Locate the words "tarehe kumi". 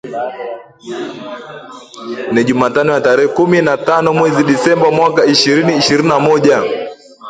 3.07-3.57